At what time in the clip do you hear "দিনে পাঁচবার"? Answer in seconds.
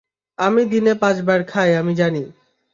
0.65-1.39